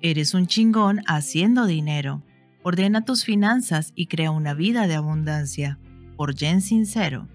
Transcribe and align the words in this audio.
Eres 0.00 0.32
un 0.32 0.46
chingón 0.46 1.00
haciendo 1.08 1.66
dinero. 1.66 2.22
Ordena 2.62 3.04
tus 3.04 3.24
finanzas 3.24 3.92
y 3.96 4.06
crea 4.06 4.30
una 4.30 4.54
vida 4.54 4.86
de 4.86 4.94
abundancia. 4.94 5.80
Por 6.16 6.36
Jen 6.36 6.60
Sincero. 6.60 7.26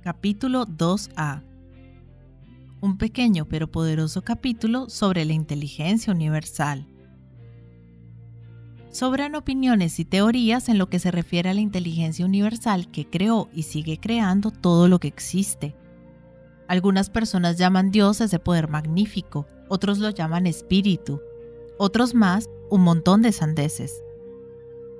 Capítulo 0.00 0.66
2A. 0.66 1.42
Un 2.80 2.96
pequeño 2.96 3.46
pero 3.46 3.72
poderoso 3.72 4.22
capítulo 4.22 4.88
sobre 4.88 5.24
la 5.24 5.32
inteligencia 5.32 6.12
universal. 6.12 6.86
Sobran 8.92 9.34
opiniones 9.34 9.98
y 9.98 10.04
teorías 10.04 10.68
en 10.68 10.78
lo 10.78 10.88
que 10.88 11.00
se 11.00 11.10
refiere 11.10 11.50
a 11.50 11.54
la 11.54 11.60
inteligencia 11.60 12.24
universal 12.24 12.88
que 12.88 13.10
creó 13.10 13.48
y 13.52 13.64
sigue 13.64 13.98
creando 13.98 14.52
todo 14.52 14.86
lo 14.86 15.00
que 15.00 15.08
existe. 15.08 15.74
Algunas 16.68 17.10
personas 17.10 17.58
llaman 17.58 17.90
Dios 17.90 18.20
ese 18.20 18.38
poder 18.38 18.68
magnífico, 18.68 19.48
otros 19.68 19.98
lo 19.98 20.10
llaman 20.10 20.46
espíritu, 20.46 21.20
otros 21.78 22.14
más 22.14 22.50
un 22.70 22.82
montón 22.82 23.22
de 23.22 23.32
sandeces. 23.32 24.02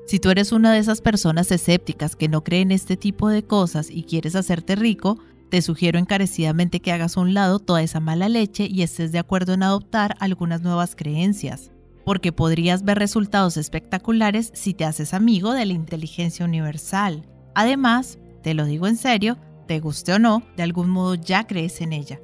Si 0.06 0.18
tú 0.18 0.30
eres 0.30 0.52
una 0.52 0.73
de 0.73 0.78
esas 0.78 1.02
personas 1.02 1.52
escépticas 1.52 2.16
que 2.16 2.28
no 2.28 2.42
creen 2.42 2.73
este 2.73 2.96
tipo 2.96 3.28
de 3.28 3.42
cosas 3.42 3.91
y 3.91 4.04
quieres 4.04 4.37
hacerte 4.37 4.74
rico, 4.74 5.18
te 5.51 5.60
sugiero 5.60 5.98
encarecidamente 5.98 6.80
que 6.80 6.92
hagas 6.92 7.16
a 7.16 7.20
un 7.20 7.34
lado 7.34 7.59
toda 7.59 7.82
esa 7.82 8.01
mala 8.01 8.28
leche 8.28 8.66
y 8.70 8.82
estés 8.82 9.12
de 9.12 9.18
acuerdo 9.18 9.52
en 9.52 9.62
adoptar 9.62 10.16
algunas 10.20 10.62
nuevas 10.62 10.96
creencias, 10.96 11.73
porque 12.06 12.32
podrías 12.32 12.84
ver 12.84 12.98
resultados 12.98 13.59
espectaculares 13.59 14.51
si 14.54 14.73
te 14.73 14.87
haces 14.87 15.12
amigo 15.12 15.52
de 15.52 15.66
la 15.66 15.74
inteligencia 15.74 16.46
universal. 16.46 17.26
Además, 17.54 18.18
te 18.42 18.54
lo 18.54 18.65
digo 18.65 18.87
en 18.87 18.96
serio, 18.96 19.37
te 19.66 19.80
guste 19.80 20.15
o 20.15 20.18
no, 20.18 20.42
de 20.56 20.62
algún 20.62 20.88
modo 20.88 21.16
ya 21.16 21.46
crees 21.46 21.82
en 21.82 21.92
ella. 21.92 22.20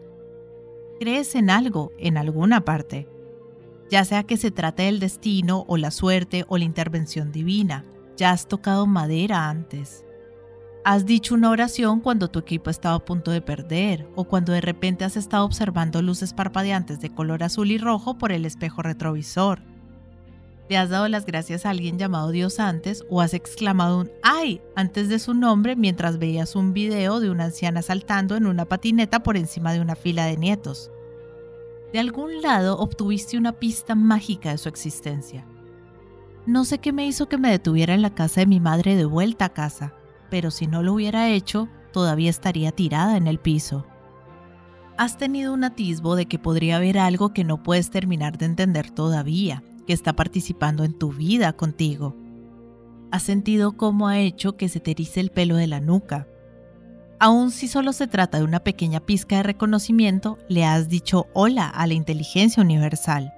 Crees 1.00 1.34
en 1.34 1.50
algo, 1.50 1.92
en 1.98 2.16
alguna 2.16 2.64
parte 2.64 3.08
ya 3.90 4.04
sea 4.04 4.22
que 4.22 4.36
se 4.36 4.50
trate 4.50 4.84
del 4.84 5.00
destino 5.00 5.64
o 5.68 5.77
la 5.77 5.90
suerte 5.90 6.44
o 6.48 6.58
la 6.58 6.64
intervención 6.64 7.32
divina. 7.32 7.84
Ya 8.16 8.30
has 8.30 8.46
tocado 8.46 8.86
madera 8.86 9.48
antes. 9.48 10.04
Has 10.84 11.06
dicho 11.06 11.34
una 11.34 11.50
oración 11.50 12.00
cuando 12.00 12.28
tu 12.28 12.38
equipo 12.38 12.68
estaba 12.68 12.96
a 12.96 13.04
punto 13.04 13.30
de 13.30 13.41
perder 13.41 14.06
o 14.16 14.24
cuando 14.24 14.52
de 14.52 14.60
repente 14.60 15.04
has 15.04 15.16
estado 15.16 15.44
observando 15.44 16.02
luces 16.02 16.34
parpadeantes 16.34 17.00
de 17.00 17.08
color 17.08 17.42
azul 17.42 17.70
y 17.70 17.78
rojo 17.78 18.18
por 18.18 18.32
el 18.32 18.44
espejo 18.44 18.82
retrovisor. 18.82 19.62
¿Le 20.69 20.76
has 20.76 20.91
dado 20.91 21.08
las 21.08 21.26
gracias 21.26 21.66
a 21.66 21.70
alguien 21.70 21.98
llamado 21.98 22.30
Dios 22.30 22.58
antes 22.58 23.04
o 23.10 23.20
has 23.20 23.34
exclamado 23.34 23.98
un 23.98 24.10
¡ay! 24.22 24.60
antes 24.76 25.08
de 25.08 25.19
su 25.19 25.34
nombre 25.34 25.76
mientras 25.76 26.19
veías 26.19 26.56
un 26.56 26.72
video 26.72 27.20
de 27.20 27.30
una 27.30 27.44
anciana 27.44 27.82
saltando 27.82 28.36
en 28.36 28.46
una 28.46 28.64
patineta 28.64 29.22
por 29.22 29.36
encima 29.36 29.72
de 29.72 29.80
una 29.80 29.94
fila 29.94 30.26
de 30.26 30.36
nietos? 30.36 30.91
De 31.95 32.00
algún 32.00 32.42
lado 32.42 32.77
obtuviste 32.77 33.39
una 33.39 33.53
pista 33.53 33.95
mágica 33.95 34.50
de 34.50 34.59
su 34.59 34.69
existencia. 34.69 35.47
No 36.45 36.64
sé 36.64 36.78
qué 36.81 36.92
me 36.92 37.06
hizo 37.06 37.28
que 37.28 37.39
me 37.39 37.53
detuviera 37.53 37.95
en 37.95 38.03
la 38.03 38.17
casa 38.17 38.41
de 38.41 38.47
mi 38.47 38.59
madre 38.59 38.97
de 38.97 39.05
vuelta 39.05 39.45
a 39.45 39.53
casa, 39.53 39.95
pero 40.28 40.50
si 40.50 40.67
no 40.67 40.83
lo 40.83 40.95
hubiera 40.95 41.28
hecho, 41.28 41.69
todavía 41.92 42.31
estaría 42.31 42.72
tirada 42.72 43.17
en 43.17 43.28
el 43.28 43.39
piso. 43.39 43.87
Has 44.98 45.19
tenido 45.19 45.55
un 45.55 45.62
atisbo 45.62 46.17
de 46.17 46.27
que 46.27 46.41
podría 46.41 46.78
haber 46.78 46.98
algo 46.98 47.33
que 47.33 47.45
no 47.45 47.62
puedes 47.62 47.91
terminar 47.91 48.39
de 48.39 48.47
entender 48.47 48.91
todavía, 48.91 49.62
que 49.87 49.92
está 49.92 50.15
participando 50.15 50.83
en 50.83 50.95
tu 50.95 51.12
vida 51.12 51.53
contigo. 51.53 52.17
Has 53.12 53.22
sentido 53.22 53.77
cómo 53.77 54.09
ha 54.09 54.19
hecho 54.19 54.56
que 54.56 54.69
se 54.69 54.81
te 54.81 54.91
erice 54.91 55.20
el 55.20 55.31
pelo 55.31 55.55
de 55.55 55.69
la 55.69 55.78
nuca, 55.78 56.27
Aun 57.20 57.50
si 57.50 57.68
solo 57.68 57.92
se 57.92 58.06
trata 58.06 58.38
de 58.38 58.44
una 58.44 58.60
pequeña 58.60 59.00
pizca 59.00 59.36
de 59.36 59.44
reconocimiento, 59.44 60.38
le 60.48 60.64
has 60.64 60.88
dicho 60.88 61.26
hola 61.32 61.68
a 61.68 61.86
la 61.86 61.94
inteligencia 61.94 62.62
universal. 62.62 63.32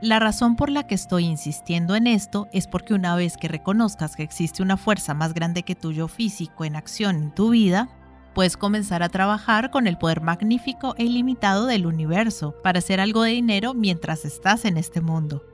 La 0.00 0.18
razón 0.18 0.56
por 0.56 0.70
la 0.70 0.86
que 0.86 0.94
estoy 0.94 1.24
insistiendo 1.24 1.94
en 1.94 2.06
esto 2.06 2.48
es 2.52 2.66
porque 2.66 2.94
una 2.94 3.14
vez 3.14 3.36
que 3.36 3.48
reconozcas 3.48 4.16
que 4.16 4.22
existe 4.22 4.62
una 4.62 4.76
fuerza 4.76 5.14
más 5.14 5.34
grande 5.34 5.62
que 5.62 5.74
tuyo 5.74 6.08
físico 6.08 6.64
en 6.64 6.76
acción 6.76 7.16
en 7.16 7.34
tu 7.34 7.50
vida, 7.50 7.88
puedes 8.34 8.56
comenzar 8.56 9.02
a 9.02 9.08
trabajar 9.08 9.70
con 9.70 9.86
el 9.86 9.98
poder 9.98 10.20
magnífico 10.20 10.94
e 10.98 11.04
ilimitado 11.04 11.66
del 11.66 11.86
universo 11.86 12.54
para 12.62 12.78
hacer 12.78 13.00
algo 13.00 13.22
de 13.22 13.30
dinero 13.30 13.74
mientras 13.74 14.24
estás 14.24 14.64
en 14.64 14.76
este 14.76 15.00
mundo 15.00 15.51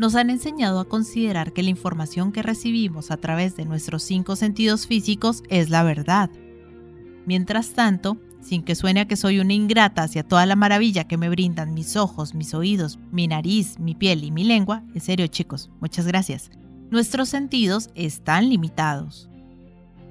nos 0.00 0.14
han 0.14 0.30
enseñado 0.30 0.80
a 0.80 0.88
considerar 0.88 1.52
que 1.52 1.62
la 1.62 1.68
información 1.68 2.32
que 2.32 2.42
recibimos 2.42 3.10
a 3.10 3.18
través 3.18 3.54
de 3.54 3.66
nuestros 3.66 4.02
cinco 4.02 4.34
sentidos 4.34 4.86
físicos 4.86 5.42
es 5.50 5.68
la 5.68 5.82
verdad. 5.82 6.30
Mientras 7.26 7.74
tanto, 7.74 8.16
sin 8.40 8.62
que 8.62 8.74
suene 8.74 9.00
a 9.00 9.06
que 9.06 9.16
soy 9.16 9.40
una 9.40 9.52
ingrata 9.52 10.02
hacia 10.02 10.26
toda 10.26 10.46
la 10.46 10.56
maravilla 10.56 11.04
que 11.04 11.18
me 11.18 11.28
brindan 11.28 11.74
mis 11.74 11.96
ojos, 11.96 12.34
mis 12.34 12.54
oídos, 12.54 12.98
mi 13.12 13.28
nariz, 13.28 13.78
mi 13.78 13.94
piel 13.94 14.24
y 14.24 14.30
mi 14.30 14.42
lengua, 14.42 14.82
en 14.94 15.02
serio 15.02 15.26
chicos, 15.26 15.70
muchas 15.80 16.06
gracias, 16.06 16.50
nuestros 16.90 17.28
sentidos 17.28 17.90
están 17.94 18.48
limitados. 18.48 19.28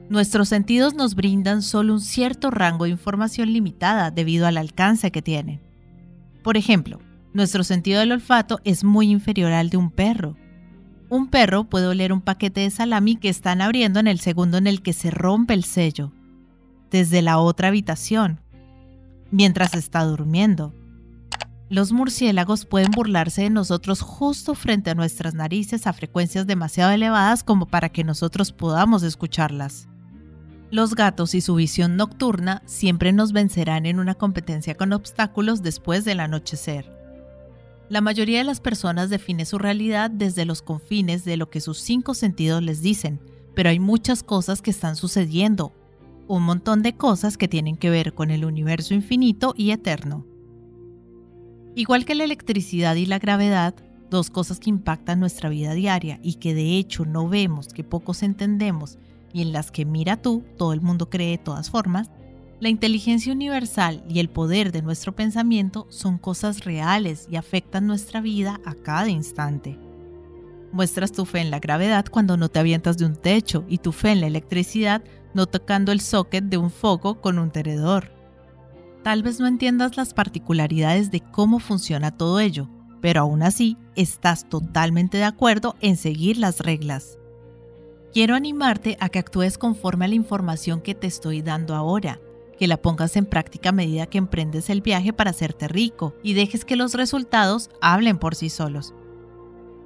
Nuestros 0.07 0.50
sentidos 0.50 0.94
nos 0.94 1.16
brindan 1.16 1.63
solo 1.63 1.94
un 1.94 2.01
cierto 2.01 2.51
rango 2.51 2.85
de 2.85 2.91
información 2.91 3.51
limitada 3.51 4.11
debido 4.11 4.45
al 4.45 4.57
alcance 4.57 5.11
que 5.11 5.23
tienen. 5.23 5.61
Por 6.44 6.57
ejemplo, 6.57 7.00
nuestro 7.34 7.63
sentido 7.63 8.00
del 8.00 8.12
olfato 8.12 8.59
es 8.63 8.84
muy 8.84 9.09
inferior 9.09 9.51
al 9.51 9.69
de 9.69 9.78
un 9.78 9.91
perro. 9.91 10.35
Un 11.09 11.28
perro 11.28 11.63
puede 11.63 11.88
oler 11.88 12.13
un 12.13 12.22
paquete 12.22 12.62
de 12.62 12.69
salami 12.69 13.16
que 13.16 13.29
están 13.29 13.62
abriendo 13.62 14.00
en 14.00 14.07
el 14.07 14.19
segundo 14.19 14.57
en 14.57 14.67
el 14.67 14.81
que 14.81 14.94
se 14.94 15.12
rompe 15.12 15.53
el 15.53 15.63
sello, 15.63 16.12
desde 16.91 17.22
la 17.22 17.39
otra 17.39 17.69
habitación, 17.69 18.41
mientras 19.31 19.73
está 19.73 20.03
durmiendo. 20.03 20.73
Los 21.69 21.91
murciélagos 21.91 22.66
pueden 22.66 22.89
burlarse 22.91 23.44
de 23.44 23.51
nosotros 23.51 24.01
justo 24.01 24.56
frente 24.56 24.89
a 24.89 24.95
nuestras 24.95 25.35
narices 25.35 25.85
a 25.85 25.94
frecuencias 25.94 26.47
demasiado 26.47 26.91
elevadas 26.91 27.44
como 27.44 27.68
para 27.68 27.89
que 27.89 28.03
nosotros 28.03 28.51
podamos 28.51 29.03
escucharlas. 29.03 29.88
Los 30.72 30.95
gatos 30.95 31.35
y 31.35 31.41
su 31.41 31.56
visión 31.56 31.95
nocturna 31.95 32.63
siempre 32.66 33.13
nos 33.13 33.34
vencerán 33.34 33.85
en 33.85 34.00
una 34.00 34.16
competencia 34.16 34.75
con 34.75 34.94
obstáculos 34.94 35.62
después 35.62 36.06
del 36.06 36.19
anochecer. 36.19 36.99
La 37.89 38.01
mayoría 38.01 38.38
de 38.38 38.44
las 38.44 38.59
personas 38.59 39.09
define 39.09 39.45
su 39.45 39.57
realidad 39.57 40.11
desde 40.11 40.45
los 40.45 40.61
confines 40.61 41.25
de 41.25 41.38
lo 41.38 41.50
que 41.50 41.59
sus 41.59 41.79
cinco 41.79 42.13
sentidos 42.13 42.61
les 42.61 42.83
dicen, 42.83 43.19
pero 43.55 43.72
hay 43.72 43.79
muchas 43.79 44.22
cosas 44.22 44.61
que 44.61 44.69
están 44.69 44.95
sucediendo, 44.95 45.73
un 46.27 46.44
montón 46.44 46.83
de 46.83 46.95
cosas 46.95 47.35
que 47.35 47.47
tienen 47.47 47.77
que 47.77 47.89
ver 47.89 48.13
con 48.13 48.29
el 48.29 48.45
universo 48.45 48.94
infinito 48.94 49.55
y 49.57 49.72
eterno. 49.72 50.27
Igual 51.73 52.05
que 52.05 52.13
la 52.13 52.25
electricidad 52.25 52.94
y 52.94 53.07
la 53.07 53.17
gravedad, 53.17 53.73
dos 54.11 54.29
cosas 54.29 54.59
que 54.59 54.69
impactan 54.69 55.19
nuestra 55.19 55.50
vida 55.50 55.73
diaria 55.73 56.19
y 56.21 56.35
que 56.35 56.53
de 56.53 56.77
hecho 56.77 57.06
no 57.06 57.27
vemos, 57.27 57.69
que 57.69 57.83
pocos 57.83 58.21
entendemos 58.21 59.00
y 59.33 59.41
en 59.41 59.51
las 59.51 59.71
que 59.71 59.85
mira 59.85 60.21
tú, 60.21 60.44
todo 60.57 60.73
el 60.73 60.81
mundo 60.81 61.09
cree 61.09 61.31
de 61.31 61.38
todas 61.39 61.71
formas, 61.71 62.11
la 62.59 62.68
inteligencia 62.68 63.31
universal 63.31 64.03
y 64.09 64.20
el 64.20 64.30
poder 64.30 64.72
de 64.72 64.81
nuestro 64.81 65.16
pensamiento 65.16 65.88
son 65.90 66.18
cosas 66.18 66.66
reales 66.66 67.28
y 67.31 67.38
afectan 67.38 67.88
nuestra 67.88 68.20
vida 68.20 68.59
a 68.66 68.75
cada 68.75 69.08
instante. 69.08 69.80
Muestras 70.74 71.12
tu 71.14 71.25
fe 71.25 71.40
en 71.40 71.52
la 71.52 71.59
gravedad 71.59 72.06
cuando 72.12 72.36
no 72.36 72.50
te 72.50 72.59
avientas 72.59 72.98
de 72.98 73.06
un 73.06 73.16
techo 73.16 73.64
y 73.68 73.78
tu 73.78 73.92
fe 73.92 74.12
en 74.12 74.22
la 74.22 74.28
electricidad 74.28 75.02
no 75.34 75.46
tocando 75.46 75.92
el 75.92 76.02
socket 76.02 76.44
de 76.46 76.58
un 76.58 76.69
foco 76.69 77.22
con 77.22 77.40
un 77.40 77.50
tenedor. 77.50 78.12
Tal 79.03 79.24
vez 79.24 79.40
no 79.40 79.48
entiendas 79.48 79.96
las 79.96 80.14
particularidades 80.14 81.12
de 81.12 81.22
cómo 81.22 81.59
funciona 81.59 82.18
todo 82.18 82.42
ello, 82.42 82.69
pero 83.00 83.22
aún 83.22 83.42
así 83.42 83.78
estás 83.96 84.50
totalmente 84.50 85.18
de 85.18 85.24
acuerdo 85.24 85.78
en 85.80 85.96
seguir 85.96 86.38
las 86.38 86.59
reglas. 86.59 87.18
Quiero 88.12 88.36
animarte 88.36 88.98
a 89.00 89.08
que 89.08 89.19
actúes 89.19 89.58
conforme 89.58 90.06
a 90.06 90.08
la 90.09 90.16
información 90.16 90.81
que 90.81 90.94
te 90.94 91.08
estoy 91.08 91.42
dando 91.42 91.75
ahora 91.75 92.19
que 92.59 92.68
la 92.68 92.78
pongas 92.78 93.16
en 93.16 93.25
práctica 93.25 93.70
a 93.70 93.72
medida 93.72 94.06
que 94.06 94.18
emprendes 94.18 94.70
el 94.70 94.81
viaje 94.81 95.14
para 95.14 95.31
hacerte 95.31 95.68
rico 95.68 96.13
y 96.22 96.33
dejes 96.33 96.66
que 96.66 96.75
los 96.75 96.94
resultados 96.94 97.69
hablen 97.81 98.19
por 98.19 98.36
sí 98.36 98.50
solos. 98.50 98.94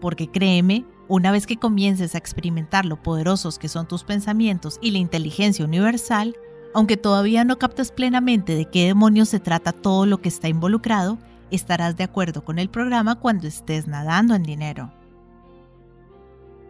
Porque 0.01 0.27
créeme, 0.27 0.85
una 1.07 1.31
vez 1.31 1.45
que 1.45 1.57
comiences 1.57 2.15
a 2.15 2.17
experimentar 2.17 2.85
lo 2.85 3.01
poderosos 3.01 3.59
que 3.59 3.69
son 3.69 3.87
tus 3.87 4.03
pensamientos 4.03 4.79
y 4.81 4.91
la 4.91 4.97
inteligencia 4.97 5.63
universal, 5.63 6.35
aunque 6.73 6.97
todavía 6.97 7.43
no 7.43 7.59
captes 7.59 7.91
plenamente 7.91 8.55
de 8.55 8.65
qué 8.65 8.87
demonios 8.87 9.29
se 9.29 9.39
trata 9.39 9.71
todo 9.71 10.07
lo 10.07 10.19
que 10.21 10.29
está 10.29 10.47
involucrado, 10.47 11.19
estarás 11.51 11.95
de 11.95 12.03
acuerdo 12.03 12.43
con 12.43 12.57
el 12.57 12.69
programa 12.69 13.19
cuando 13.19 13.47
estés 13.47 13.87
nadando 13.87 14.33
en 14.33 14.43
dinero. 14.43 14.91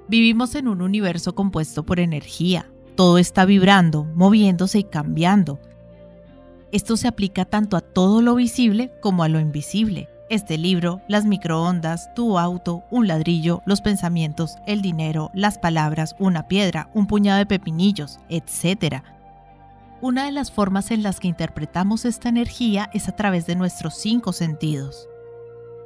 Vivimos 0.10 0.56
en 0.56 0.68
un 0.68 0.81
universo 0.81 1.33
compuesto 1.33 1.86
por 1.86 2.01
energía. 2.01 2.69
Todo 2.95 3.18
está 3.18 3.45
vibrando, 3.45 4.04
moviéndose 4.04 4.80
y 4.80 4.83
cambiando. 4.83 5.62
Esto 6.74 6.98
se 6.98 7.08
aplica 7.08 7.46
tanto 7.46 7.78
a 7.78 7.81
todo 7.81 8.24
lo 8.24 8.34
visible 8.34 8.92
como 9.00 9.24
a 9.24 9.30
lo 9.30 9.40
invisible. 9.40 10.10
Este 10.31 10.58
libro, 10.58 11.02
las 11.08 11.24
microondas, 11.24 12.12
tu 12.16 12.40
auto, 12.40 12.84
un 12.90 13.08
ladrillo, 13.08 13.62
los 13.68 13.81
pensamientos, 13.81 14.56
el 14.66 14.81
dinero, 14.81 15.30
las 15.36 15.60
palabras, 15.60 16.16
una 16.18 16.48
piedra, 16.48 16.90
un 16.96 17.06
puñado 17.06 17.38
de 17.38 17.46
pepinillos, 17.46 18.18
etc. 18.28 19.04
Una 20.02 20.25
de 20.25 20.31
las 20.31 20.52
formas 20.52 20.90
en 20.90 21.04
las 21.04 21.20
que 21.20 21.28
interpretamos 21.28 22.06
esta 22.06 22.30
energía 22.30 22.90
es 22.92 23.08
a 23.08 23.16
través 23.16 23.46
de 23.46 23.56
nuestros 23.56 23.94
cinco 23.94 24.34
sentidos. 24.34 25.08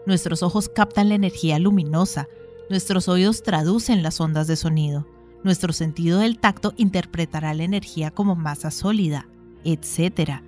Nuestros 0.05 0.41
ojos 0.41 0.69
captan 0.69 1.09
la 1.09 1.15
energía 1.15 1.59
luminosa, 1.59 2.29
nuestros 2.69 3.09
oídos 3.09 3.43
traducen 3.43 4.03
las 4.03 4.21
ondas 4.21 4.47
de 4.47 4.55
sonido, 4.55 5.05
nuestro 5.43 5.73
sentido 5.73 6.19
del 6.19 6.39
tacto 6.39 6.73
interpretará 6.77 7.53
la 7.53 7.63
energía 7.65 8.09
como 8.09 8.35
masa 8.35 8.71
sólida, 8.71 9.27
etc. 9.65 10.39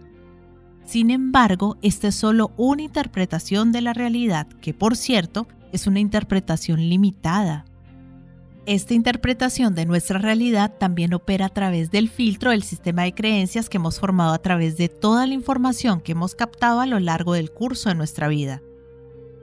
Sin 0.89 1.11
embargo, 1.11 1.77
esta 1.83 2.07
es 2.07 2.15
solo 2.15 2.51
una 2.57 2.81
interpretación 2.81 3.71
de 3.71 3.81
la 3.81 3.93
realidad 3.93 4.47
que, 4.59 4.73
por 4.73 4.97
cierto, 4.97 5.47
es 5.71 5.85
una 5.85 5.99
interpretación 5.99 6.79
limitada. 6.89 7.65
Esta 8.65 8.95
interpretación 8.95 9.75
de 9.75 9.85
nuestra 9.85 10.17
realidad 10.17 10.73
también 10.79 11.13
opera 11.13 11.45
a 11.45 11.49
través 11.49 11.91
del 11.91 12.09
filtro 12.09 12.49
del 12.49 12.63
sistema 12.63 13.03
de 13.03 13.13
creencias 13.13 13.69
que 13.69 13.77
hemos 13.77 13.99
formado 13.99 14.33
a 14.33 14.41
través 14.41 14.77
de 14.77 14.89
toda 14.89 15.27
la 15.27 15.35
información 15.35 16.01
que 16.01 16.13
hemos 16.13 16.33
captado 16.33 16.79
a 16.79 16.87
lo 16.87 16.99
largo 16.99 17.33
del 17.33 17.51
curso 17.51 17.89
de 17.89 17.95
nuestra 17.95 18.27
vida 18.27 18.63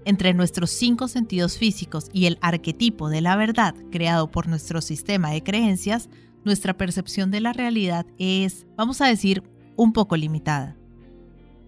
entre 0.04 0.34
nuestros 0.34 0.70
cinco 0.70 1.06
sentidos 1.06 1.58
físicos 1.58 2.10
y 2.12 2.26
el 2.26 2.38
arquetipo 2.40 3.08
de 3.08 3.20
la 3.20 3.36
verdad 3.36 3.76
creado 3.92 4.32
por 4.32 4.48
nuestro 4.48 4.80
sistema 4.80 5.30
de 5.30 5.44
creencias, 5.44 6.08
nuestra 6.44 6.76
percepción 6.76 7.30
de 7.30 7.40
la 7.40 7.52
realidad 7.52 8.04
es, 8.18 8.66
vamos 8.76 9.00
a 9.00 9.06
decir, 9.06 9.44
un 9.76 9.92
poco 9.92 10.16
limitada. 10.16 10.76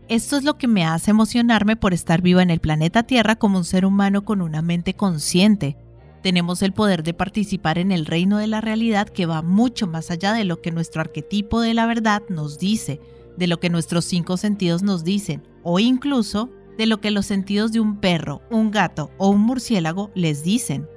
Esto 0.08 0.38
es 0.38 0.44
lo 0.44 0.56
que 0.56 0.68
me 0.68 0.86
hace 0.86 1.10
emocionarme 1.10 1.76
por 1.76 1.92
estar 1.92 2.22
viva 2.22 2.42
en 2.42 2.48
el 2.48 2.60
planeta 2.60 3.02
Tierra 3.02 3.36
como 3.36 3.58
un 3.58 3.64
ser 3.64 3.84
humano 3.84 4.24
con 4.24 4.40
una 4.40 4.62
mente 4.62 4.94
consciente. 4.94 5.76
Tenemos 6.22 6.62
el 6.62 6.72
poder 6.72 7.02
de 7.02 7.12
participar 7.12 7.76
en 7.76 7.92
el 7.92 8.06
reino 8.06 8.38
de 8.38 8.46
la 8.46 8.62
realidad 8.62 9.10
que 9.10 9.26
va 9.26 9.42
mucho 9.42 9.86
más 9.86 10.10
allá 10.10 10.32
de 10.32 10.44
lo 10.44 10.62
que 10.62 10.70
nuestro 10.70 11.02
arquetipo 11.02 11.60
de 11.60 11.74
la 11.74 11.84
verdad 11.84 12.22
nos 12.30 12.58
dice, 12.58 13.02
de 13.36 13.48
lo 13.48 13.60
que 13.60 13.68
nuestros 13.68 14.06
cinco 14.06 14.38
sentidos 14.38 14.82
nos 14.82 15.04
dicen, 15.04 15.46
o 15.62 15.78
incluso 15.78 16.48
de 16.78 16.86
lo 16.86 17.02
que 17.02 17.10
los 17.10 17.26
sentidos 17.26 17.72
de 17.72 17.80
un 17.80 18.00
perro, 18.00 18.40
un 18.50 18.70
gato 18.70 19.10
o 19.18 19.28
un 19.28 19.42
murciélago 19.42 20.10
les 20.14 20.42
dicen. 20.42 20.88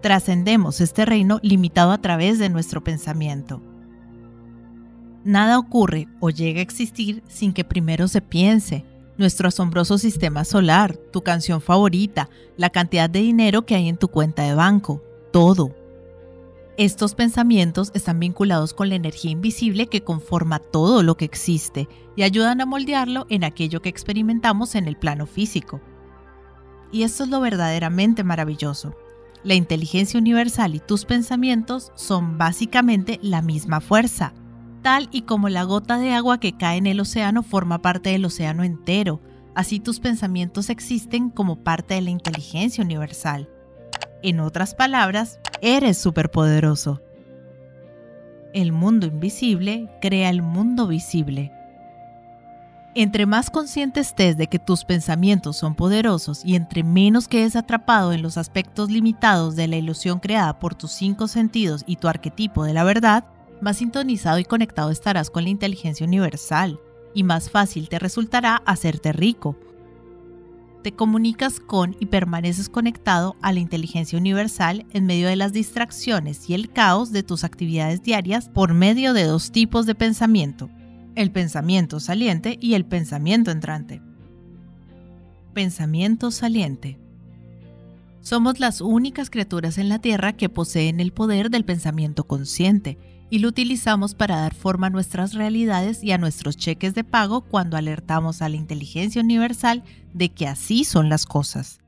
Trascendemos 0.00 0.80
este 0.80 1.04
reino 1.04 1.40
limitado 1.42 1.90
a 1.90 2.00
través 2.00 2.38
de 2.38 2.50
nuestro 2.50 2.84
pensamiento. 2.84 3.71
Nada 5.24 5.58
ocurre 5.58 6.08
o 6.20 6.30
llega 6.30 6.58
a 6.58 6.62
existir 6.62 7.22
sin 7.28 7.52
que 7.52 7.64
primero 7.64 8.08
se 8.08 8.20
piense. 8.20 8.84
Nuestro 9.18 9.48
asombroso 9.48 9.98
sistema 9.98 10.44
solar, 10.44 10.96
tu 10.96 11.22
canción 11.22 11.60
favorita, 11.60 12.28
la 12.56 12.70
cantidad 12.70 13.08
de 13.08 13.20
dinero 13.20 13.64
que 13.64 13.76
hay 13.76 13.88
en 13.88 13.98
tu 13.98 14.08
cuenta 14.08 14.42
de 14.42 14.54
banco, 14.54 15.02
todo. 15.32 15.74
Estos 16.76 17.14
pensamientos 17.14 17.92
están 17.94 18.18
vinculados 18.18 18.72
con 18.72 18.88
la 18.88 18.94
energía 18.94 19.30
invisible 19.30 19.86
que 19.86 20.02
conforma 20.02 20.58
todo 20.58 21.02
lo 21.02 21.16
que 21.16 21.26
existe 21.26 21.88
y 22.16 22.22
ayudan 22.22 22.60
a 22.60 22.66
moldearlo 22.66 23.26
en 23.28 23.44
aquello 23.44 23.82
que 23.82 23.90
experimentamos 23.90 24.74
en 24.74 24.88
el 24.88 24.96
plano 24.96 25.26
físico. 25.26 25.80
Y 26.90 27.04
esto 27.04 27.24
es 27.24 27.30
lo 27.30 27.40
verdaderamente 27.40 28.24
maravilloso. 28.24 28.96
La 29.44 29.54
inteligencia 29.54 30.18
universal 30.18 30.74
y 30.74 30.80
tus 30.80 31.04
pensamientos 31.04 31.92
son 31.94 32.38
básicamente 32.38 33.18
la 33.22 33.42
misma 33.42 33.80
fuerza, 33.80 34.32
tal 34.82 35.08
y 35.12 35.22
como 35.22 35.48
la 35.48 35.62
gota 35.62 35.98
de 35.98 36.12
agua 36.12 36.38
que 36.38 36.56
cae 36.56 36.76
en 36.76 36.86
el 36.86 37.00
océano 37.00 37.42
forma 37.42 37.80
parte 37.80 38.10
del 38.10 38.24
océano 38.24 38.64
entero, 38.64 39.20
así 39.54 39.80
tus 39.80 40.00
pensamientos 40.00 40.68
existen 40.68 41.30
como 41.30 41.56
parte 41.56 41.94
de 41.94 42.02
la 42.02 42.10
inteligencia 42.10 42.84
universal. 42.84 43.48
En 44.22 44.40
otras 44.40 44.74
palabras, 44.74 45.40
eres 45.60 45.98
superpoderoso. 45.98 47.00
El 48.52 48.72
mundo 48.72 49.06
invisible 49.06 49.88
crea 50.00 50.28
el 50.28 50.42
mundo 50.42 50.86
visible. 50.86 51.52
Entre 52.94 53.24
más 53.24 53.48
consciente 53.48 54.00
estés 54.00 54.36
de 54.36 54.48
que 54.48 54.58
tus 54.58 54.84
pensamientos 54.84 55.56
son 55.56 55.74
poderosos 55.74 56.44
y 56.44 56.56
entre 56.56 56.82
menos 56.82 57.26
quedes 57.26 57.56
atrapado 57.56 58.12
en 58.12 58.20
los 58.20 58.36
aspectos 58.36 58.90
limitados 58.90 59.56
de 59.56 59.66
la 59.66 59.76
ilusión 59.76 60.18
creada 60.18 60.58
por 60.58 60.74
tus 60.74 60.92
cinco 60.92 61.26
sentidos 61.26 61.84
y 61.86 61.96
tu 61.96 62.08
arquetipo 62.08 62.64
de 62.64 62.74
la 62.74 62.84
verdad, 62.84 63.24
más 63.62 63.78
sintonizado 63.78 64.38
y 64.38 64.44
conectado 64.44 64.90
estarás 64.90 65.30
con 65.30 65.44
la 65.44 65.50
inteligencia 65.50 66.06
universal 66.06 66.80
y 67.14 67.22
más 67.22 67.50
fácil 67.50 67.88
te 67.88 67.98
resultará 67.98 68.56
hacerte 68.66 69.12
rico, 69.12 69.56
te 70.82 70.92
comunicas 70.92 71.60
con 71.60 71.96
y 72.00 72.06
permaneces 72.06 72.68
conectado 72.68 73.36
a 73.40 73.52
la 73.52 73.60
inteligencia 73.60 74.18
universal 74.18 74.84
en 74.92 75.06
medio 75.06 75.28
de 75.28 75.36
las 75.36 75.52
distracciones 75.52 76.50
y 76.50 76.54
el 76.54 76.70
caos 76.70 77.12
de 77.12 77.22
tus 77.22 77.44
actividades 77.44 78.02
diarias 78.02 78.48
por 78.48 78.74
medio 78.74 79.14
de 79.14 79.24
dos 79.24 79.52
tipos 79.52 79.86
de 79.86 79.94
pensamiento, 79.94 80.68
el 81.14 81.30
pensamiento 81.30 82.00
saliente 82.00 82.58
y 82.60 82.74
el 82.74 82.84
pensamiento 82.84 83.52
entrante. 83.52 84.02
Pensamiento 85.54 86.32
saliente. 86.32 86.98
Somos 88.20 88.58
las 88.58 88.80
únicas 88.80 89.30
criaturas 89.30 89.78
en 89.78 89.88
la 89.88 90.00
Tierra 90.00 90.32
que 90.32 90.48
poseen 90.48 90.98
el 91.00 91.12
poder 91.12 91.50
del 91.50 91.64
pensamiento 91.64 92.24
consciente 92.24 92.98
y 93.32 93.38
lo 93.38 93.48
utilizamos 93.48 94.14
para 94.14 94.36
dar 94.36 94.52
forma 94.52 94.88
a 94.88 94.90
nuestras 94.90 95.32
realidades 95.32 96.04
y 96.04 96.12
a 96.12 96.18
nuestros 96.18 96.54
cheques 96.58 96.94
de 96.94 97.02
pago 97.02 97.40
cuando 97.40 97.78
alertamos 97.78 98.42
a 98.42 98.50
la 98.50 98.56
inteligencia 98.56 99.22
universal 99.22 99.84
de 100.12 100.28
que 100.28 100.46
así 100.46 100.84
son 100.84 101.08
las 101.08 101.24
cosas. 101.24 101.80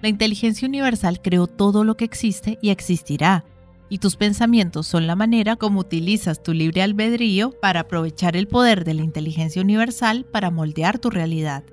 La 0.00 0.08
inteligencia 0.08 0.66
universal 0.66 1.20
creó 1.20 1.46
todo 1.46 1.84
lo 1.84 1.98
que 1.98 2.06
existe 2.06 2.58
y 2.62 2.70
existirá, 2.70 3.44
y 3.90 3.98
tus 3.98 4.16
pensamientos 4.16 4.86
son 4.86 5.06
la 5.06 5.14
manera 5.14 5.56
como 5.56 5.80
utilizas 5.80 6.42
tu 6.42 6.54
libre 6.54 6.80
albedrío 6.80 7.50
para 7.60 7.80
aprovechar 7.80 8.34
el 8.34 8.48
poder 8.48 8.86
de 8.86 8.94
la 8.94 9.02
inteligencia 9.02 9.60
universal 9.60 10.24
para 10.24 10.50
moldear 10.50 10.98
tu 10.98 11.10
realidad. 11.10 11.64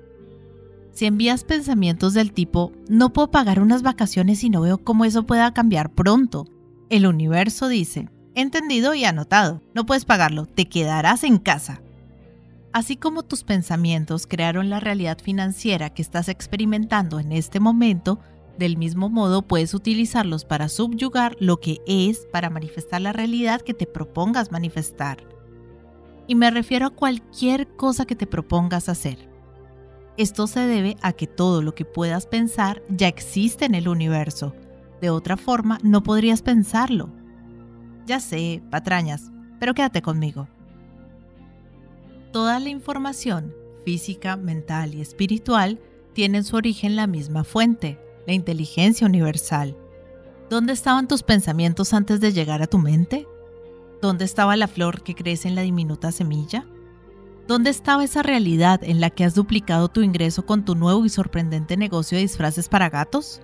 Si 0.92 1.06
envías 1.06 1.44
pensamientos 1.44 2.12
del 2.12 2.34
tipo, 2.34 2.70
no 2.90 3.14
puedo 3.14 3.30
pagar 3.30 3.60
unas 3.60 3.80
vacaciones 3.80 4.44
y 4.44 4.50
no 4.50 4.60
veo 4.60 4.76
cómo 4.76 5.06
eso 5.06 5.24
pueda 5.24 5.54
cambiar 5.54 5.94
pronto, 5.94 6.44
el 6.90 7.06
universo 7.06 7.68
dice, 7.68 8.10
Entendido 8.36 8.94
y 8.94 9.04
anotado. 9.04 9.60
No 9.74 9.86
puedes 9.86 10.04
pagarlo, 10.04 10.46
te 10.46 10.68
quedarás 10.68 11.22
en 11.22 11.38
casa. 11.38 11.80
Así 12.72 12.96
como 12.96 13.22
tus 13.22 13.44
pensamientos 13.44 14.26
crearon 14.26 14.70
la 14.70 14.80
realidad 14.80 15.18
financiera 15.22 15.90
que 15.90 16.02
estás 16.02 16.28
experimentando 16.28 17.20
en 17.20 17.30
este 17.30 17.60
momento, 17.60 18.18
del 18.58 18.76
mismo 18.76 19.08
modo 19.08 19.42
puedes 19.42 19.72
utilizarlos 19.72 20.44
para 20.44 20.68
subyugar 20.68 21.36
lo 21.38 21.60
que 21.60 21.80
es 21.86 22.26
para 22.32 22.50
manifestar 22.50 23.00
la 23.02 23.12
realidad 23.12 23.60
que 23.60 23.74
te 23.74 23.86
propongas 23.86 24.50
manifestar. 24.50 25.18
Y 26.26 26.34
me 26.34 26.50
refiero 26.50 26.86
a 26.86 26.90
cualquier 26.90 27.68
cosa 27.76 28.04
que 28.04 28.16
te 28.16 28.26
propongas 28.26 28.88
hacer. 28.88 29.28
Esto 30.16 30.48
se 30.48 30.60
debe 30.60 30.96
a 31.02 31.12
que 31.12 31.28
todo 31.28 31.62
lo 31.62 31.76
que 31.76 31.84
puedas 31.84 32.26
pensar 32.26 32.82
ya 32.88 33.06
existe 33.06 33.64
en 33.64 33.76
el 33.76 33.86
universo. 33.86 34.56
De 35.00 35.10
otra 35.10 35.36
forma, 35.36 35.78
no 35.84 36.02
podrías 36.02 36.42
pensarlo. 36.42 37.10
Ya 38.06 38.20
sé, 38.20 38.62
patrañas, 38.70 39.30
pero 39.58 39.74
quédate 39.74 40.02
conmigo. 40.02 40.48
Toda 42.32 42.58
la 42.58 42.68
información, 42.68 43.54
física, 43.84 44.36
mental 44.36 44.94
y 44.94 45.00
espiritual, 45.00 45.80
tiene 46.12 46.42
su 46.42 46.56
origen 46.56 46.96
la 46.96 47.06
misma 47.06 47.44
fuente, 47.44 47.98
la 48.26 48.32
inteligencia 48.32 49.06
universal. 49.06 49.76
¿Dónde 50.50 50.72
estaban 50.72 51.08
tus 51.08 51.22
pensamientos 51.22 51.94
antes 51.94 52.20
de 52.20 52.32
llegar 52.32 52.62
a 52.62 52.66
tu 52.66 52.78
mente? 52.78 53.26
¿Dónde 54.02 54.24
estaba 54.24 54.56
la 54.56 54.68
flor 54.68 55.02
que 55.02 55.14
crece 55.14 55.48
en 55.48 55.54
la 55.54 55.62
diminuta 55.62 56.12
semilla? 56.12 56.66
¿Dónde 57.46 57.70
estaba 57.70 58.04
esa 58.04 58.22
realidad 58.22 58.82
en 58.82 59.00
la 59.00 59.10
que 59.10 59.24
has 59.24 59.34
duplicado 59.34 59.88
tu 59.88 60.02
ingreso 60.02 60.46
con 60.46 60.64
tu 60.64 60.74
nuevo 60.74 61.04
y 61.04 61.08
sorprendente 61.08 61.76
negocio 61.76 62.16
de 62.16 62.22
disfraces 62.22 62.68
para 62.68 62.90
gatos? 62.90 63.40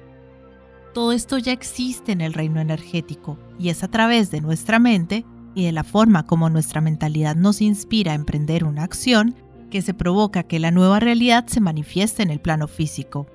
Todo 0.92 1.12
esto 1.12 1.38
ya 1.38 1.52
existe 1.52 2.12
en 2.12 2.20
el 2.20 2.32
reino 2.32 2.60
energético 2.60 3.38
y 3.58 3.68
es 3.68 3.84
a 3.84 3.88
través 3.88 4.30
de 4.30 4.40
nuestra 4.40 4.78
mente 4.78 5.24
y 5.54 5.64
de 5.64 5.72
la 5.72 5.84
forma 5.84 6.26
como 6.26 6.50
nuestra 6.50 6.80
mentalidad 6.80 7.36
nos 7.36 7.60
inspira 7.60 8.12
a 8.12 8.16
emprender 8.16 8.64
una 8.64 8.82
acción 8.82 9.36
que 9.70 9.82
se 9.82 9.94
provoca 9.94 10.42
que 10.42 10.58
la 10.58 10.72
nueva 10.72 10.98
realidad 10.98 11.46
se 11.46 11.60
manifieste 11.60 12.22
en 12.22 12.30
el 12.30 12.40
plano 12.40 12.66
físico. 12.66 13.26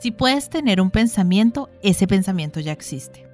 Si 0.00 0.10
puedes 0.10 0.50
tener 0.50 0.80
un 0.80 0.90
pensamiento, 0.90 1.70
ese 1.82 2.06
pensamiento 2.06 2.58
ya 2.60 2.72
existe. 2.72 3.26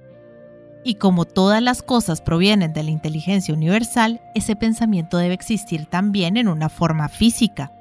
Y 0.83 0.95
como 0.95 1.25
todas 1.25 1.63
las 1.63 1.81
cosas 1.81 2.21
provienen 2.21 2.73
de 2.73 2.83
la 2.83 2.91
inteligencia 2.91 3.55
universal, 3.55 4.21
ese 4.35 4.55
pensamiento 4.55 5.17
debe 5.17 5.33
existir 5.33 5.87
también 5.87 6.37
en 6.37 6.47
una 6.47 6.69
forma 6.69 7.09
física, 7.09 7.71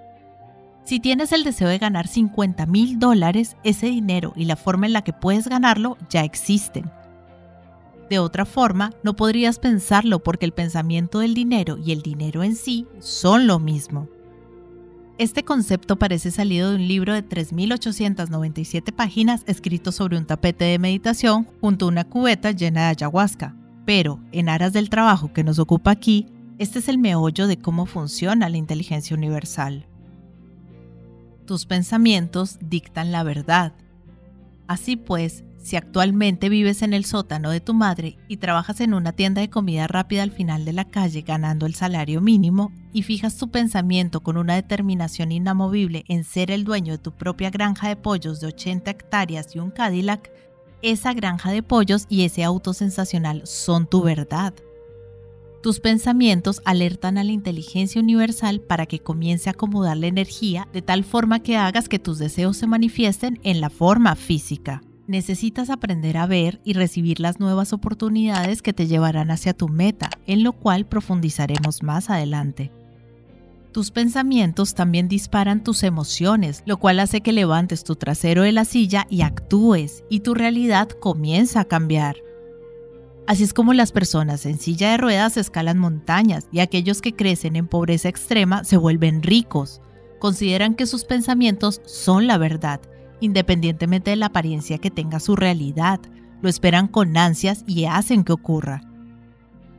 si 0.84 1.00
tienes 1.00 1.32
el 1.32 1.44
deseo 1.44 1.68
de 1.68 1.78
ganar 1.78 2.06
50 2.06 2.66
mil 2.66 2.98
dólares, 2.98 3.56
ese 3.64 3.86
dinero 3.86 4.34
y 4.36 4.44
la 4.44 4.56
forma 4.56 4.86
en 4.86 4.92
la 4.92 5.02
que 5.02 5.14
puedes 5.14 5.48
ganarlo 5.48 5.96
ya 6.10 6.24
existen. 6.24 6.90
De 8.10 8.18
otra 8.18 8.44
forma, 8.44 8.92
no 9.02 9.16
podrías 9.16 9.58
pensarlo 9.58 10.22
porque 10.22 10.44
el 10.44 10.52
pensamiento 10.52 11.20
del 11.20 11.32
dinero 11.32 11.78
y 11.78 11.92
el 11.92 12.02
dinero 12.02 12.42
en 12.42 12.54
sí 12.54 12.86
son 13.00 13.46
lo 13.46 13.58
mismo. 13.58 14.08
Este 15.16 15.42
concepto 15.42 15.96
parece 15.96 16.30
salido 16.30 16.70
de 16.70 16.76
un 16.76 16.88
libro 16.88 17.14
de 17.14 17.26
3.897 17.26 18.92
páginas 18.92 19.42
escrito 19.46 19.90
sobre 19.90 20.18
un 20.18 20.26
tapete 20.26 20.64
de 20.64 20.78
meditación 20.78 21.46
junto 21.60 21.86
a 21.86 21.88
una 21.88 22.04
cubeta 22.04 22.50
llena 22.50 22.82
de 22.82 22.88
ayahuasca. 22.88 23.56
Pero, 23.86 24.20
en 24.32 24.48
aras 24.48 24.72
del 24.72 24.90
trabajo 24.90 25.32
que 25.32 25.44
nos 25.44 25.58
ocupa 25.58 25.92
aquí, 25.92 26.26
este 26.58 26.80
es 26.80 26.88
el 26.88 26.98
meollo 26.98 27.46
de 27.46 27.58
cómo 27.58 27.86
funciona 27.86 28.48
la 28.48 28.56
inteligencia 28.56 29.16
universal. 29.16 29.86
Tus 31.46 31.66
pensamientos 31.66 32.58
dictan 32.60 33.12
la 33.12 33.22
verdad. 33.22 33.72
Así 34.66 34.96
pues, 34.96 35.44
si 35.64 35.76
actualmente 35.76 36.48
vives 36.50 36.82
en 36.82 36.92
el 36.92 37.04
sótano 37.06 37.50
de 37.50 37.60
tu 37.60 37.72
madre 37.72 38.18
y 38.28 38.36
trabajas 38.36 38.80
en 38.80 38.92
una 38.92 39.12
tienda 39.12 39.40
de 39.40 39.48
comida 39.48 39.86
rápida 39.86 40.22
al 40.22 40.30
final 40.30 40.64
de 40.64 40.74
la 40.74 40.84
calle 40.84 41.22
ganando 41.22 41.64
el 41.64 41.74
salario 41.74 42.20
mínimo 42.20 42.70
y 42.92 43.02
fijas 43.02 43.36
tu 43.36 43.50
pensamiento 43.50 44.20
con 44.20 44.36
una 44.36 44.54
determinación 44.54 45.32
inamovible 45.32 46.04
en 46.08 46.24
ser 46.24 46.50
el 46.50 46.64
dueño 46.64 46.92
de 46.92 46.98
tu 46.98 47.12
propia 47.12 47.48
granja 47.50 47.88
de 47.88 47.96
pollos 47.96 48.40
de 48.40 48.48
80 48.48 48.90
hectáreas 48.90 49.56
y 49.56 49.58
un 49.58 49.70
Cadillac, 49.70 50.30
esa 50.82 51.14
granja 51.14 51.50
de 51.50 51.62
pollos 51.62 52.04
y 52.10 52.24
ese 52.24 52.44
auto 52.44 52.74
sensacional 52.74 53.42
son 53.46 53.86
tu 53.86 54.02
verdad. 54.02 54.52
Tus 55.64 55.80
pensamientos 55.80 56.60
alertan 56.66 57.16
a 57.16 57.24
la 57.24 57.32
inteligencia 57.32 57.98
universal 57.98 58.60
para 58.60 58.84
que 58.84 58.98
comience 58.98 59.48
a 59.48 59.52
acomodar 59.52 59.96
la 59.96 60.08
energía 60.08 60.68
de 60.74 60.82
tal 60.82 61.04
forma 61.04 61.40
que 61.40 61.56
hagas 61.56 61.88
que 61.88 61.98
tus 61.98 62.18
deseos 62.18 62.58
se 62.58 62.66
manifiesten 62.66 63.40
en 63.44 63.62
la 63.62 63.70
forma 63.70 64.14
física. 64.14 64.82
Necesitas 65.06 65.70
aprender 65.70 66.18
a 66.18 66.26
ver 66.26 66.60
y 66.64 66.74
recibir 66.74 67.18
las 67.18 67.40
nuevas 67.40 67.72
oportunidades 67.72 68.60
que 68.60 68.74
te 68.74 68.86
llevarán 68.86 69.30
hacia 69.30 69.54
tu 69.54 69.68
meta, 69.68 70.10
en 70.26 70.42
lo 70.42 70.52
cual 70.52 70.84
profundizaremos 70.84 71.82
más 71.82 72.10
adelante. 72.10 72.70
Tus 73.72 73.90
pensamientos 73.90 74.74
también 74.74 75.08
disparan 75.08 75.64
tus 75.64 75.82
emociones, 75.82 76.62
lo 76.66 76.76
cual 76.76 77.00
hace 77.00 77.22
que 77.22 77.32
levantes 77.32 77.84
tu 77.84 77.96
trasero 77.96 78.42
de 78.42 78.52
la 78.52 78.66
silla 78.66 79.06
y 79.08 79.22
actúes, 79.22 80.04
y 80.10 80.20
tu 80.20 80.34
realidad 80.34 80.90
comienza 80.90 81.60
a 81.60 81.64
cambiar. 81.64 82.16
Así 83.26 83.42
es 83.42 83.54
como 83.54 83.72
las 83.72 83.90
personas 83.90 84.44
en 84.44 84.58
silla 84.58 84.90
de 84.90 84.98
ruedas 84.98 85.38
escalan 85.38 85.78
montañas 85.78 86.46
y 86.52 86.60
aquellos 86.60 87.00
que 87.00 87.14
crecen 87.14 87.56
en 87.56 87.68
pobreza 87.68 88.08
extrema 88.08 88.64
se 88.64 88.76
vuelven 88.76 89.22
ricos. 89.22 89.80
Consideran 90.18 90.74
que 90.74 90.86
sus 90.86 91.04
pensamientos 91.04 91.80
son 91.86 92.26
la 92.26 92.36
verdad, 92.36 92.80
independientemente 93.20 94.10
de 94.10 94.16
la 94.16 94.26
apariencia 94.26 94.78
que 94.78 94.90
tenga 94.90 95.20
su 95.20 95.36
realidad. 95.36 96.00
Lo 96.42 96.50
esperan 96.50 96.86
con 96.86 97.16
ansias 97.16 97.64
y 97.66 97.86
hacen 97.86 98.24
que 98.24 98.32
ocurra. 98.32 98.82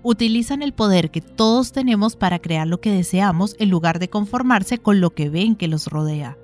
Utilizan 0.01 0.63
el 0.63 0.73
poder 0.73 1.11
que 1.11 1.21
todos 1.21 1.71
tenemos 1.71 2.15
para 2.15 2.39
crear 2.39 2.65
lo 2.65 2.81
que 2.81 2.91
deseamos 2.91 3.55
en 3.59 3.69
lugar 3.69 3.99
de 3.99 4.09
conformarse 4.09 4.79
con 4.79 5.01
lo 5.01 5.11
que 5.11 5.29
ven 5.29 5.55
que 5.55 5.67
los 5.67 5.87
rodea. 5.87 6.37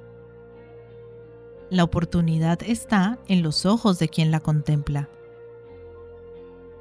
La 1.71 1.83
oportunidad 1.83 2.59
está 2.63 3.17
en 3.27 3.41
los 3.41 3.65
ojos 3.65 3.97
de 3.97 4.09
quien 4.09 4.29
la 4.29 4.39
contempla. 4.39 5.09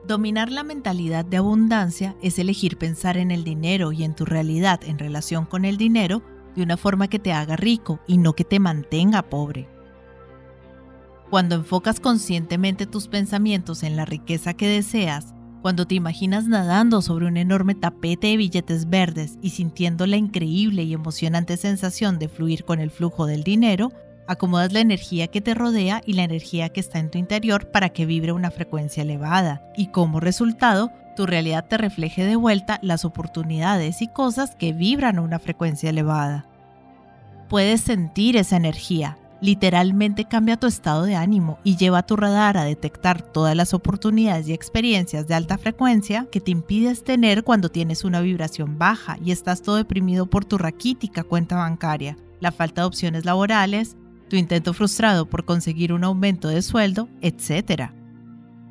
Dominar 0.07 0.51
la 0.51 0.63
mentalidad 0.63 1.25
de 1.25 1.37
abundancia 1.37 2.17
es 2.23 2.39
elegir 2.39 2.79
pensar 2.79 3.17
en 3.19 3.31
el 3.31 3.45
dinero 3.45 3.93
y 3.93 4.03
en 4.03 4.15
tu 4.15 4.25
realidad 4.25 4.81
en 4.85 4.99
relación 4.99 5.45
con 5.45 5.65
el 5.65 5.77
dinero 5.77 6.23
de 6.57 6.63
una 6.63 6.77
forma 6.77 7.09
que 7.09 7.19
te 7.19 7.33
haga 7.33 7.57
rico 7.57 8.01
y 8.07 8.19
no 8.19 8.33
que 8.33 8.45
te 8.45 8.59
mantenga 8.59 9.23
pobre. 9.23 9.69
Cuando 11.29 11.55
enfocas 11.55 12.01
conscientemente 12.01 12.87
tus 12.87 13.09
pensamientos 13.09 13.83
en 13.83 13.95
la 13.95 14.05
riqueza 14.05 14.55
que 14.55 14.67
deseas, 14.67 15.35
cuando 15.63 15.87
te 15.87 15.95
imaginas 15.95 16.47
nadando 16.49 17.03
sobre 17.03 17.27
un 17.27 17.37
enorme 17.37 17.75
tapete 17.75 18.29
de 18.29 18.37
billetes 18.39 18.89
verdes 18.89 19.39
y 19.43 19.51
sintiendo 19.51 20.07
la 20.07 20.17
increíble 20.17 20.83
y 20.83 20.95
emocionante 20.95 21.59
sensación 21.59 22.19
de 22.19 22.29
fluir 22.29 22.65
con 22.65 22.81
el 22.81 22.91
flujo 22.91 23.27
del 23.27 23.45
dinero, 23.45 23.93
Acomodas 24.31 24.73
la 24.73 24.79
energía 24.79 25.27
que 25.27 25.41
te 25.41 25.55
rodea 25.55 26.03
y 26.07 26.13
la 26.13 26.23
energía 26.23 26.69
que 26.69 26.79
está 26.79 27.01
en 27.01 27.11
tu 27.11 27.19
interior 27.19 27.73
para 27.73 27.89
que 27.89 28.07
vibre 28.07 28.31
una 28.31 28.53
frecuencia 28.53 29.03
elevada 29.03 29.61
y 29.77 29.89
como 29.89 30.21
resultado 30.21 30.93
tu 31.17 31.27
realidad 31.27 31.67
te 31.67 31.77
refleje 31.77 32.25
de 32.25 32.37
vuelta 32.37 32.79
las 32.81 33.05
oportunidades 33.05 34.03
y 34.03 34.07
cosas 34.07 34.55
que 34.55 34.73
vibran 34.73 35.19
a 35.19 35.23
una 35.23 35.41
frecuencia 35.41 35.91
elevada. 35.91 36.47
Puedes 37.49 37.81
sentir 37.81 38.37
esa 38.37 38.55
energía, 38.55 39.19
literalmente 39.41 40.27
cambia 40.27 40.57
tu 40.57 40.69
estado 40.69 41.03
de 41.03 41.17
ánimo 41.17 41.59
y 41.65 41.77
lleva 41.77 41.99
a 41.99 42.07
tu 42.07 42.15
radar 42.15 42.57
a 42.57 42.63
detectar 42.63 43.23
todas 43.23 43.57
las 43.57 43.75
oportunidades 43.75 44.47
y 44.47 44.53
experiencias 44.53 45.27
de 45.27 45.35
alta 45.35 45.59
frecuencia 45.59 46.29
que 46.31 46.41
te 46.41 46.53
impides 46.53 47.03
tener 47.03 47.43
cuando 47.43 47.69
tienes 47.69 48.05
una 48.05 48.21
vibración 48.21 48.79
baja 48.79 49.19
y 49.25 49.33
estás 49.33 49.63
todo 49.63 49.75
deprimido 49.75 50.27
por 50.27 50.45
tu 50.45 50.57
raquítica 50.57 51.25
cuenta 51.25 51.57
bancaria, 51.57 52.17
la 52.39 52.53
falta 52.53 52.83
de 52.83 52.87
opciones 52.87 53.25
laborales, 53.25 53.97
tu 54.31 54.37
intento 54.37 54.73
frustrado 54.73 55.27
por 55.29 55.45
conseguir 55.45 55.93
un 55.93 56.05
aumento 56.05 56.49
de 56.49 56.63
sueldo, 56.63 57.11
etc. 57.21 57.91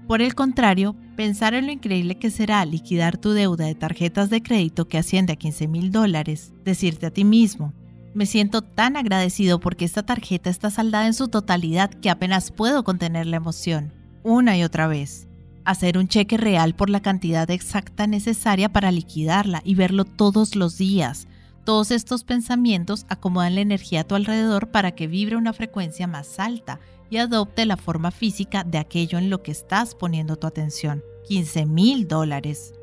Por 0.07 0.23
el 0.23 0.33
contrario, 0.33 0.95
pensar 1.15 1.53
en 1.53 1.67
lo 1.67 1.71
increíble 1.71 2.17
que 2.17 2.31
será 2.31 2.65
liquidar 2.65 3.19
tu 3.19 3.33
deuda 3.33 3.65
de 3.65 3.75
tarjetas 3.75 4.31
de 4.31 4.41
crédito 4.41 4.87
que 4.87 4.97
asciende 4.97 5.33
a 5.33 5.35
15 5.35 5.67
mil 5.67 5.91
dólares, 5.91 6.51
decirte 6.65 7.05
a 7.05 7.11
ti 7.11 7.25
mismo, 7.25 7.73
me 8.15 8.25
siento 8.25 8.63
tan 8.63 8.97
agradecido 8.97 9.59
porque 9.59 9.85
esta 9.85 10.01
tarjeta 10.01 10.49
está 10.49 10.71
saldada 10.71 11.05
en 11.05 11.13
su 11.13 11.27
totalidad 11.27 11.91
que 11.91 12.09
apenas 12.09 12.51
puedo 12.51 12.83
contener 12.83 13.27
la 13.27 13.37
emoción, 13.37 13.93
una 14.23 14.57
y 14.57 14.63
otra 14.63 14.87
vez. 14.87 15.27
Hacer 15.63 15.97
un 15.97 16.07
cheque 16.07 16.37
real 16.37 16.73
por 16.73 16.89
la 16.89 17.01
cantidad 17.01 17.51
exacta 17.51 18.07
necesaria 18.07 18.69
para 18.69 18.91
liquidarla 18.91 19.61
y 19.63 19.75
verlo 19.75 20.05
todos 20.05 20.55
los 20.55 20.77
días, 20.77 21.27
todos 21.69 21.91
estos 21.91 22.23
pensamientos 22.23 23.05
acomodan 23.09 23.53
la 23.53 23.61
energía 23.61 24.01
a 24.01 24.03
tu 24.03 24.15
alrededor 24.15 24.71
para 24.71 24.95
que 24.95 25.05
vibre 25.05 25.35
una 25.35 25.53
frecuencia 25.53 26.07
más 26.07 26.39
alta 26.39 26.79
y 27.11 27.17
adopte 27.17 27.67
la 27.67 27.77
forma 27.77 28.09
física 28.09 28.63
de 28.63 28.79
aquello 28.79 29.19
en 29.19 29.29
lo 29.29 29.43
que 29.43 29.51
estás 29.51 29.93
poniendo 29.93 30.35
tu 30.35 30.47
atención. 30.47 31.03
15 31.27 31.67
mil 31.67 32.07
dólares. 32.07 32.73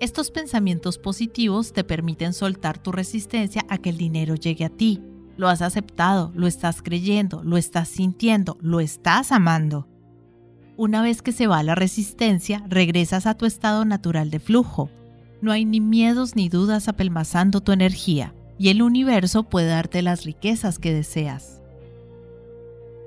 Estos 0.00 0.32
pensamientos 0.32 0.98
positivos 0.98 1.72
te 1.72 1.84
permiten 1.84 2.32
soltar 2.32 2.76
tu 2.76 2.90
resistencia 2.90 3.64
a 3.68 3.78
que 3.78 3.90
el 3.90 3.98
dinero 3.98 4.34
llegue 4.34 4.64
a 4.64 4.68
ti. 4.68 5.00
Lo 5.36 5.48
has 5.48 5.62
aceptado, 5.62 6.32
lo 6.34 6.48
estás 6.48 6.82
creyendo, 6.82 7.44
lo 7.44 7.56
estás 7.56 7.86
sintiendo, 7.88 8.58
lo 8.60 8.80
estás 8.80 9.30
amando. 9.30 9.86
Una 10.76 11.02
vez 11.02 11.22
que 11.22 11.30
se 11.30 11.46
va 11.46 11.62
la 11.62 11.76
resistencia, 11.76 12.64
regresas 12.66 13.26
a 13.26 13.34
tu 13.34 13.46
estado 13.46 13.84
natural 13.84 14.30
de 14.30 14.40
flujo, 14.40 14.90
no 15.40 15.52
hay 15.52 15.64
ni 15.64 15.80
miedos 15.80 16.36
ni 16.36 16.48
dudas 16.48 16.88
apelmazando 16.88 17.60
tu 17.60 17.72
energía, 17.72 18.34
y 18.58 18.70
el 18.70 18.82
universo 18.82 19.44
puede 19.44 19.68
darte 19.68 20.02
las 20.02 20.24
riquezas 20.24 20.78
que 20.78 20.92
deseas. 20.92 21.60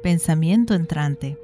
Pensamiento 0.04 0.74
entrante. 0.74 1.38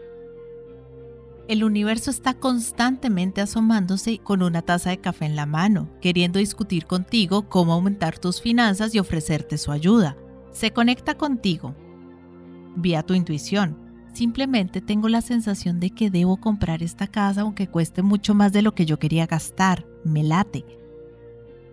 El 1.47 1.63
universo 1.63 2.09
está 2.09 2.33
constantemente 2.33 3.41
asomándose 3.41 4.17
con 4.17 4.41
una 4.41 4.61
taza 4.61 4.89
de 4.89 4.99
café 4.99 5.25
en 5.25 5.35
la 5.35 5.45
mano, 5.45 5.89
queriendo 6.01 6.39
discutir 6.39 6.85
contigo 6.85 7.49
cómo 7.49 7.73
aumentar 7.73 8.17
tus 8.17 8.41
finanzas 8.41 8.95
y 8.95 8.99
ofrecerte 8.99 9.57
su 9.57 9.71
ayuda. 9.71 10.17
Se 10.51 10.71
conecta 10.71 11.15
contigo 11.15 11.75
vía 12.75 13.03
tu 13.03 13.13
intuición. 13.13 13.77
Simplemente 14.15 14.79
tengo 14.79 15.09
la 15.09 15.19
sensación 15.19 15.81
de 15.81 15.89
que 15.89 16.09
debo 16.09 16.37
comprar 16.37 16.81
esta 16.81 17.05
casa 17.05 17.41
aunque 17.41 17.67
cueste 17.67 18.01
mucho 18.01 18.33
más 18.33 18.53
de 18.53 18.61
lo 18.61 18.73
que 18.73 18.85
yo 18.85 18.97
quería 18.97 19.27
gastar 19.27 19.85
me 20.05 20.23
late. 20.23 20.63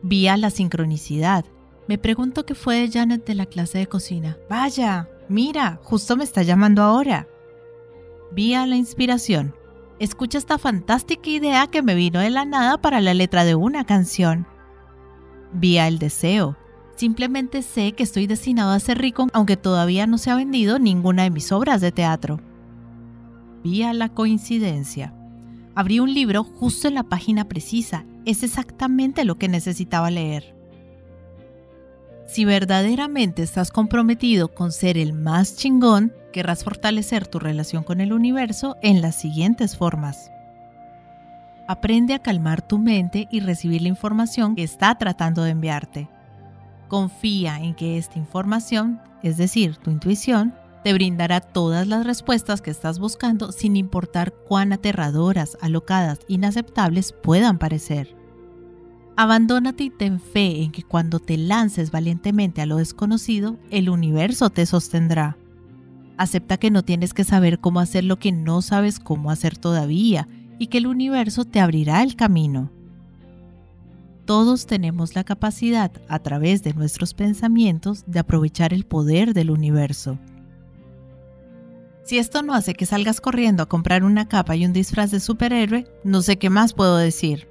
Vía 0.02 0.36
la 0.36 0.50
sincronicidad. 0.50 1.44
Me 1.86 1.98
pregunto 1.98 2.44
qué 2.44 2.56
fue 2.56 2.80
de 2.80 2.90
Janet 2.90 3.24
de 3.24 3.36
la 3.36 3.46
clase 3.46 3.78
de 3.78 3.86
cocina. 3.86 4.38
Vaya, 4.50 5.08
mira, 5.28 5.78
justo 5.84 6.16
me 6.16 6.24
está 6.24 6.42
llamando 6.42 6.82
ahora. 6.82 7.28
Vía 8.32 8.66
la 8.66 8.74
inspiración. 8.74 9.54
Escucha 10.00 10.38
esta 10.38 10.58
fantástica 10.58 11.30
idea 11.30 11.68
que 11.68 11.82
me 11.82 11.94
vino 11.94 12.18
de 12.18 12.30
la 12.30 12.44
nada 12.44 12.80
para 12.80 13.00
la 13.00 13.14
letra 13.14 13.44
de 13.44 13.54
una 13.54 13.84
canción. 13.84 14.48
Vía 15.52 15.86
el 15.86 16.00
deseo. 16.00 16.56
Simplemente 17.02 17.62
sé 17.62 17.94
que 17.94 18.04
estoy 18.04 18.28
destinado 18.28 18.70
a 18.70 18.78
ser 18.78 18.98
rico 18.98 19.26
aunque 19.32 19.56
todavía 19.56 20.06
no 20.06 20.18
se 20.18 20.30
ha 20.30 20.36
vendido 20.36 20.78
ninguna 20.78 21.24
de 21.24 21.30
mis 21.30 21.50
obras 21.50 21.80
de 21.80 21.90
teatro. 21.90 22.38
Vía 23.64 23.92
la 23.92 24.08
coincidencia. 24.08 25.12
Abrí 25.74 25.98
un 25.98 26.14
libro 26.14 26.44
justo 26.44 26.86
en 26.86 26.94
la 26.94 27.02
página 27.02 27.48
precisa 27.48 28.04
es 28.24 28.44
exactamente 28.44 29.24
lo 29.24 29.34
que 29.34 29.48
necesitaba 29.48 30.12
leer. 30.12 30.54
Si 32.28 32.44
verdaderamente 32.44 33.42
estás 33.42 33.72
comprometido 33.72 34.54
con 34.54 34.70
ser 34.70 34.96
el 34.96 35.12
más 35.12 35.56
chingón, 35.56 36.12
querrás 36.32 36.62
fortalecer 36.62 37.26
tu 37.26 37.40
relación 37.40 37.82
con 37.82 38.00
el 38.00 38.12
universo 38.12 38.76
en 38.80 39.02
las 39.02 39.16
siguientes 39.16 39.76
formas. 39.76 40.30
Aprende 41.66 42.14
a 42.14 42.20
calmar 42.20 42.62
tu 42.62 42.78
mente 42.78 43.26
y 43.32 43.40
recibir 43.40 43.82
la 43.82 43.88
información 43.88 44.54
que 44.54 44.62
está 44.62 44.96
tratando 44.98 45.42
de 45.42 45.50
enviarte. 45.50 46.08
Confía 46.92 47.58
en 47.58 47.74
que 47.74 47.96
esta 47.96 48.18
información, 48.18 49.00
es 49.22 49.38
decir, 49.38 49.76
tu 49.78 49.90
intuición, 49.90 50.52
te 50.84 50.92
brindará 50.92 51.40
todas 51.40 51.88
las 51.88 52.04
respuestas 52.04 52.60
que 52.60 52.70
estás 52.70 52.98
buscando 52.98 53.50
sin 53.50 53.76
importar 53.76 54.34
cuán 54.46 54.74
aterradoras, 54.74 55.56
alocadas, 55.62 56.18
inaceptables 56.28 57.14
puedan 57.14 57.58
parecer. 57.58 58.14
Abandónate 59.16 59.84
y 59.84 59.88
ten 59.88 60.20
fe 60.20 60.62
en 60.62 60.70
que 60.70 60.82
cuando 60.82 61.18
te 61.18 61.38
lances 61.38 61.92
valientemente 61.92 62.60
a 62.60 62.66
lo 62.66 62.76
desconocido, 62.76 63.56
el 63.70 63.88
universo 63.88 64.50
te 64.50 64.66
sostendrá. 64.66 65.38
Acepta 66.18 66.58
que 66.58 66.70
no 66.70 66.82
tienes 66.82 67.14
que 67.14 67.24
saber 67.24 67.58
cómo 67.58 67.80
hacer 67.80 68.04
lo 68.04 68.18
que 68.18 68.32
no 68.32 68.60
sabes 68.60 69.00
cómo 69.00 69.30
hacer 69.30 69.56
todavía 69.56 70.28
y 70.58 70.66
que 70.66 70.76
el 70.76 70.86
universo 70.86 71.46
te 71.46 71.58
abrirá 71.58 72.02
el 72.02 72.16
camino. 72.16 72.70
Todos 74.24 74.66
tenemos 74.66 75.14
la 75.14 75.24
capacidad, 75.24 75.90
a 76.08 76.18
través 76.20 76.62
de 76.62 76.74
nuestros 76.74 77.14
pensamientos, 77.14 78.04
de 78.06 78.20
aprovechar 78.20 78.72
el 78.72 78.84
poder 78.84 79.34
del 79.34 79.50
universo. 79.50 80.18
Si 82.04 82.18
esto 82.18 82.42
no 82.42 82.54
hace 82.54 82.74
que 82.74 82.86
salgas 82.86 83.20
corriendo 83.20 83.62
a 83.62 83.68
comprar 83.68 84.04
una 84.04 84.28
capa 84.28 84.56
y 84.56 84.66
un 84.66 84.72
disfraz 84.72 85.10
de 85.10 85.20
superhéroe, 85.20 85.86
no 86.04 86.22
sé 86.22 86.36
qué 86.36 86.50
más 86.50 86.72
puedo 86.72 86.96
decir. 86.96 87.48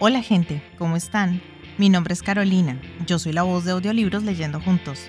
Hola 0.00 0.22
gente, 0.22 0.62
¿cómo 0.76 0.96
están? 0.96 1.40
Mi 1.78 1.88
nombre 1.88 2.12
es 2.12 2.22
Carolina, 2.22 2.80
yo 3.06 3.18
soy 3.18 3.32
la 3.32 3.42
voz 3.42 3.64
de 3.64 3.72
audiolibros 3.72 4.22
leyendo 4.22 4.60
juntos. 4.60 5.08